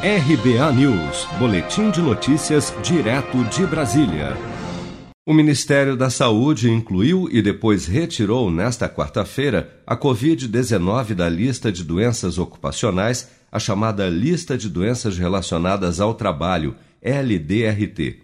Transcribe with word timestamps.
RBA 0.00 0.72
News, 0.74 1.26
Boletim 1.40 1.90
de 1.90 2.00
Notícias, 2.00 2.72
direto 2.84 3.42
de 3.46 3.66
Brasília. 3.66 4.36
O 5.26 5.34
Ministério 5.34 5.96
da 5.96 6.08
Saúde 6.08 6.70
incluiu 6.70 7.28
e 7.32 7.42
depois 7.42 7.86
retirou 7.86 8.48
nesta 8.48 8.88
quarta-feira 8.88 9.82
a 9.84 9.96
Covid-19 9.96 11.14
da 11.14 11.28
lista 11.28 11.72
de 11.72 11.82
doenças 11.82 12.38
ocupacionais, 12.38 13.28
a 13.50 13.58
chamada 13.58 14.08
Lista 14.08 14.56
de 14.56 14.68
Doenças 14.68 15.18
Relacionadas 15.18 15.98
ao 15.98 16.14
Trabalho, 16.14 16.76
LDRT. 17.02 18.20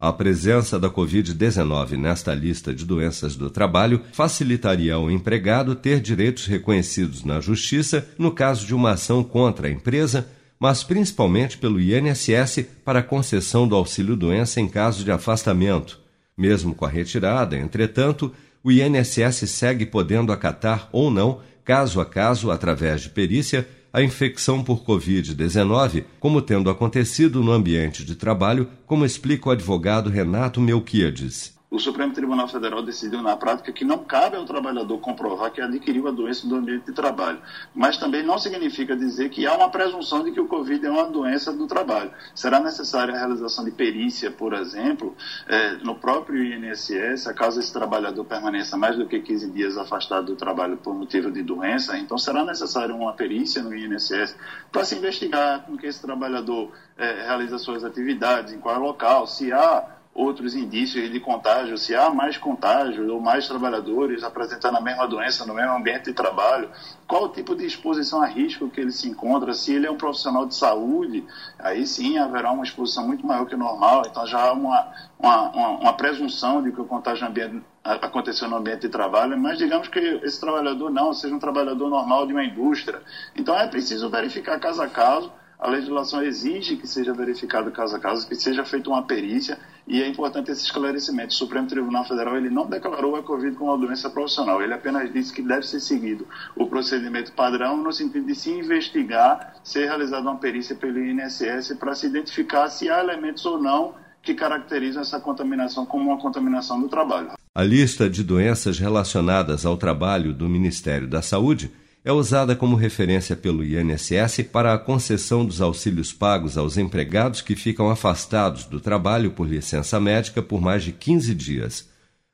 A 0.00 0.14
presença 0.14 0.80
da 0.80 0.88
Covid-19 0.88 1.98
nesta 1.98 2.32
lista 2.34 2.74
de 2.74 2.86
doenças 2.86 3.36
do 3.36 3.50
trabalho 3.50 4.00
facilitaria 4.14 4.94
ao 4.94 5.10
empregado 5.10 5.74
ter 5.74 6.00
direitos 6.00 6.46
reconhecidos 6.46 7.22
na 7.22 7.38
Justiça 7.38 8.08
no 8.18 8.30
caso 8.30 8.66
de 8.66 8.74
uma 8.74 8.92
ação 8.92 9.22
contra 9.22 9.68
a 9.68 9.70
empresa, 9.70 10.26
mas 10.62 10.84
principalmente 10.84 11.58
pelo 11.58 11.80
INSS 11.80 12.64
para 12.84 13.02
concessão 13.02 13.66
do 13.66 13.74
auxílio-doença 13.74 14.60
em 14.60 14.68
caso 14.68 15.02
de 15.02 15.10
afastamento. 15.10 15.98
Mesmo 16.38 16.72
com 16.72 16.84
a 16.84 16.88
retirada, 16.88 17.58
entretanto, 17.58 18.32
o 18.62 18.70
INSS 18.70 19.50
segue 19.50 19.84
podendo 19.84 20.30
acatar 20.30 20.88
ou 20.92 21.10
não, 21.10 21.40
caso 21.64 22.00
a 22.00 22.06
caso, 22.06 22.48
através 22.48 23.00
de 23.00 23.08
perícia, 23.08 23.68
a 23.92 24.04
infecção 24.04 24.62
por 24.62 24.84
Covid-19, 24.84 26.04
como 26.20 26.40
tendo 26.40 26.70
acontecido 26.70 27.42
no 27.42 27.50
ambiente 27.50 28.04
de 28.04 28.14
trabalho, 28.14 28.68
como 28.86 29.04
explica 29.04 29.48
o 29.48 29.52
advogado 29.52 30.10
Renato 30.10 30.60
Melquiades 30.60 31.60
o 31.72 31.78
Supremo 31.78 32.12
Tribunal 32.12 32.46
Federal 32.46 32.82
decidiu 32.82 33.22
na 33.22 33.34
prática 33.34 33.72
que 33.72 33.82
não 33.82 34.04
cabe 34.04 34.36
ao 34.36 34.44
trabalhador 34.44 34.98
comprovar 34.98 35.50
que 35.50 35.60
adquiriu 35.60 36.06
a 36.06 36.10
doença 36.10 36.46
do 36.46 36.54
ambiente 36.54 36.84
de 36.84 36.92
trabalho. 36.92 37.40
Mas 37.74 37.96
também 37.96 38.22
não 38.22 38.38
significa 38.38 38.94
dizer 38.94 39.30
que 39.30 39.46
há 39.46 39.54
uma 39.54 39.70
presunção 39.70 40.22
de 40.22 40.32
que 40.32 40.40
o 40.40 40.46
Covid 40.46 40.84
é 40.84 40.90
uma 40.90 41.06
doença 41.06 41.50
do 41.50 41.66
trabalho. 41.66 42.10
Será 42.34 42.60
necessária 42.60 43.14
a 43.14 43.18
realização 43.18 43.64
de 43.64 43.70
perícia, 43.70 44.30
por 44.30 44.52
exemplo, 44.52 45.16
é, 45.48 45.76
no 45.76 45.94
próprio 45.94 46.44
INSS, 46.44 47.32
caso 47.34 47.58
esse 47.58 47.72
trabalhador 47.72 48.26
permaneça 48.26 48.76
mais 48.76 48.98
do 48.98 49.06
que 49.06 49.18
15 49.18 49.50
dias 49.50 49.78
afastado 49.78 50.26
do 50.26 50.36
trabalho 50.36 50.76
por 50.76 50.94
motivo 50.94 51.30
de 51.30 51.42
doença, 51.42 51.96
então 51.96 52.18
será 52.18 52.44
necessária 52.44 52.94
uma 52.94 53.14
perícia 53.14 53.62
no 53.62 53.74
INSS 53.74 54.36
para 54.70 54.84
se 54.84 54.94
investigar 54.96 55.62
com 55.62 55.78
que 55.78 55.86
esse 55.86 56.02
trabalhador 56.02 56.70
é, 56.98 57.22
realiza 57.22 57.56
suas 57.56 57.82
atividades, 57.82 58.52
em 58.52 58.58
qual 58.58 58.78
local, 58.78 59.26
se 59.26 59.50
há 59.50 60.01
outros 60.14 60.54
indícios 60.54 61.10
de 61.10 61.20
contágio, 61.20 61.78
se 61.78 61.94
há 61.94 62.10
mais 62.10 62.36
contágio 62.36 63.10
ou 63.12 63.20
mais 63.20 63.48
trabalhadores 63.48 64.22
apresentando 64.22 64.76
a 64.76 64.80
mesma 64.80 65.08
doença 65.08 65.46
no 65.46 65.54
mesmo 65.54 65.72
ambiente 65.72 66.04
de 66.04 66.12
trabalho, 66.12 66.68
qual 67.06 67.24
o 67.24 67.28
tipo 67.30 67.54
de 67.56 67.64
exposição 67.64 68.20
a 68.20 68.26
risco 68.26 68.68
que 68.68 68.80
ele 68.80 68.92
se 68.92 69.08
encontra, 69.08 69.54
se 69.54 69.72
ele 69.72 69.86
é 69.86 69.90
um 69.90 69.96
profissional 69.96 70.44
de 70.44 70.54
saúde, 70.54 71.24
aí 71.58 71.86
sim 71.86 72.18
haverá 72.18 72.52
uma 72.52 72.62
exposição 72.62 73.06
muito 73.06 73.26
maior 73.26 73.46
que 73.46 73.54
o 73.54 73.58
normal, 73.58 74.02
então 74.06 74.26
já 74.26 74.48
há 74.48 74.52
uma, 74.52 74.92
uma, 75.18 75.50
uma, 75.50 75.68
uma 75.78 75.92
presunção 75.94 76.62
de 76.62 76.72
que 76.72 76.80
o 76.80 76.84
contágio 76.84 77.26
ambiente, 77.26 77.62
aconteceu 77.82 78.48
no 78.48 78.56
ambiente 78.56 78.82
de 78.82 78.88
trabalho, 78.90 79.36
mas 79.38 79.56
digamos 79.56 79.88
que 79.88 79.98
esse 79.98 80.38
trabalhador 80.38 80.90
não, 80.90 81.12
seja 81.14 81.34
um 81.34 81.38
trabalhador 81.38 81.88
normal 81.88 82.26
de 82.26 82.32
uma 82.32 82.44
indústria. 82.44 83.00
Então 83.34 83.58
é 83.58 83.66
preciso 83.66 84.10
verificar 84.10 84.60
caso 84.60 84.82
a 84.82 84.88
caso, 84.88 85.32
a 85.62 85.70
legislação 85.70 86.20
exige 86.20 86.76
que 86.76 86.88
seja 86.88 87.14
verificado 87.14 87.70
caso 87.70 87.94
a 87.94 88.00
caso, 88.00 88.26
que 88.26 88.34
seja 88.34 88.64
feita 88.64 88.90
uma 88.90 89.04
perícia 89.04 89.56
e 89.86 90.02
é 90.02 90.08
importante 90.08 90.50
esse 90.50 90.64
esclarecimento. 90.64 91.28
O 91.28 91.36
Supremo 91.36 91.68
Tribunal 91.68 92.04
Federal 92.04 92.36
ele 92.36 92.50
não 92.50 92.66
declarou 92.66 93.14
a 93.14 93.22
Covid 93.22 93.54
como 93.54 93.70
uma 93.70 93.78
doença 93.78 94.10
profissional, 94.10 94.60
ele 94.60 94.74
apenas 94.74 95.12
disse 95.12 95.32
que 95.32 95.40
deve 95.40 95.64
ser 95.64 95.78
seguido 95.78 96.26
o 96.56 96.66
procedimento 96.66 97.32
padrão 97.32 97.76
no 97.76 97.92
sentido 97.92 98.26
de 98.26 98.34
se 98.34 98.50
investigar, 98.50 99.54
ser 99.62 99.84
realizada 99.84 100.28
uma 100.28 100.36
perícia 100.36 100.74
pelo 100.74 100.98
INSS 100.98 101.76
para 101.78 101.94
se 101.94 102.06
identificar 102.06 102.68
se 102.68 102.90
há 102.90 102.98
elementos 102.98 103.46
ou 103.46 103.62
não 103.62 103.94
que 104.20 104.34
caracterizam 104.34 105.02
essa 105.02 105.20
contaminação 105.20 105.86
como 105.86 106.10
uma 106.10 106.18
contaminação 106.18 106.80
do 106.80 106.88
trabalho. 106.88 107.30
A 107.54 107.62
lista 107.62 108.10
de 108.10 108.24
doenças 108.24 108.80
relacionadas 108.80 109.64
ao 109.64 109.76
trabalho 109.76 110.32
do 110.32 110.48
Ministério 110.48 111.06
da 111.06 111.22
Saúde 111.22 111.70
é 112.04 112.10
usada 112.12 112.56
como 112.56 112.74
referência 112.74 113.36
pelo 113.36 113.64
INSS 113.64 114.42
para 114.50 114.74
a 114.74 114.78
concessão 114.78 115.44
dos 115.44 115.60
auxílios 115.60 116.12
pagos 116.12 116.58
aos 116.58 116.76
empregados 116.76 117.40
que 117.40 117.54
ficam 117.54 117.88
afastados 117.88 118.64
do 118.64 118.80
trabalho 118.80 119.30
por 119.30 119.48
licença 119.48 120.00
médica 120.00 120.42
por 120.42 120.60
mais 120.60 120.82
de 120.82 120.92
15 120.92 121.34
dias. 121.34 121.88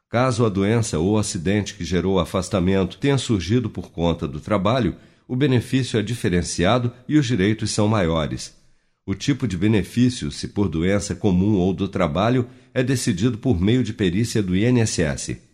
Caso 0.08 0.46
a 0.46 0.48
doença 0.48 0.98
ou 0.98 1.18
acidente 1.18 1.74
que 1.74 1.84
gerou 1.84 2.14
o 2.14 2.18
afastamento 2.18 2.96
tenha 2.96 3.18
surgido 3.18 3.68
por 3.68 3.90
conta 3.90 4.26
do 4.26 4.40
trabalho, 4.40 4.96
o 5.26 5.36
benefício 5.36 6.00
é 6.00 6.02
diferenciado 6.02 6.90
e 7.06 7.18
os 7.18 7.26
direitos 7.26 7.70
são 7.70 7.86
maiores. 7.86 8.56
O 9.04 9.14
tipo 9.14 9.46
de 9.46 9.58
benefício, 9.58 10.30
se 10.30 10.48
por 10.48 10.68
doença 10.68 11.14
comum 11.14 11.56
ou 11.56 11.74
do 11.74 11.88
trabalho, 11.88 12.48
é 12.72 12.82
decidido 12.82 13.36
por 13.36 13.60
meio 13.60 13.84
de 13.84 13.92
perícia 13.92 14.42
do 14.42 14.56
INSS. 14.56 15.47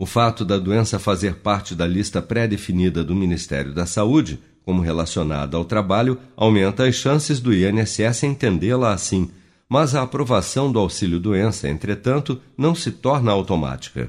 O 0.00 0.06
fato 0.06 0.46
da 0.46 0.56
doença 0.58 0.98
fazer 0.98 1.34
parte 1.34 1.74
da 1.74 1.86
lista 1.86 2.22
pré-definida 2.22 3.04
do 3.04 3.14
Ministério 3.14 3.74
da 3.74 3.84
Saúde, 3.84 4.40
como 4.64 4.80
relacionada 4.80 5.58
ao 5.58 5.64
trabalho, 5.66 6.18
aumenta 6.34 6.86
as 6.86 6.94
chances 6.94 7.38
do 7.38 7.52
INSS 7.52 8.22
entendê-la 8.22 8.94
assim, 8.94 9.30
mas 9.68 9.94
a 9.94 10.00
aprovação 10.00 10.72
do 10.72 10.78
auxílio-doença, 10.78 11.68
entretanto, 11.68 12.40
não 12.56 12.74
se 12.74 12.90
torna 12.90 13.30
automática. 13.30 14.08